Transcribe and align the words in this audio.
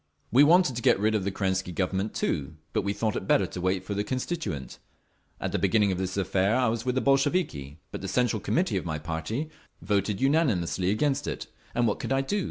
"We 0.31 0.43
wanted 0.43 0.75
to 0.77 0.81
get 0.81 0.99
rid 0.99 1.13
of 1.13 1.25
the 1.25 1.31
Kerensky 1.31 1.71
Government 1.71 2.15
too, 2.15 2.55
but 2.73 2.81
we 2.81 2.91
thought 2.91 3.15
it 3.15 3.27
better 3.27 3.45
to 3.45 3.61
wait 3.61 3.83
for 3.83 3.93
the 3.93 4.03
Constituent…. 4.03 4.79
At 5.39 5.51
the 5.51 5.59
beginning 5.59 5.91
of 5.91 5.99
this 5.99 6.17
affair 6.17 6.55
I 6.55 6.69
was 6.69 6.83
with 6.83 6.95
the 6.95 7.01
Bolsheviki, 7.01 7.77
but 7.91 8.01
the 8.01 8.07
Central 8.07 8.39
Committee 8.39 8.77
of 8.77 8.83
my 8.85 8.97
party 8.97 9.51
voted 9.79 10.19
unanimously 10.19 10.89
against 10.89 11.27
it—and 11.27 11.85
what 11.85 11.99
could 11.99 12.11
I 12.11 12.21
do? 12.21 12.39